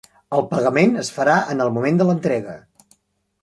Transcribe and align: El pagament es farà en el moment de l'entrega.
El 0.37 0.45
pagament 0.53 0.97
es 1.01 1.11
farà 1.17 1.35
en 1.57 1.61
el 1.67 1.71
moment 1.77 2.01
de 2.01 2.09
l'entrega. 2.09 2.57